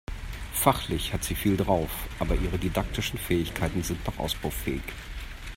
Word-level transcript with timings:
Fachlich 0.53 1.13
hat 1.13 1.23
sie 1.23 1.35
viel 1.35 1.55
drauf, 1.55 1.91
aber 2.17 2.33
ihre 2.33 2.57
Didaktischen 2.57 3.19
Fähigkeiten 3.19 3.83
sind 3.83 4.03
noch 4.07 4.17
ausbaufähig. 4.17 4.81